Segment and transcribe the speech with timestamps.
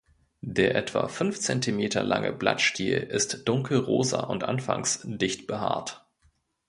[0.41, 6.07] Der etwa fünf Zentimeter lange Blattstiel ist dunkelrosa und anfangs dicht behaart.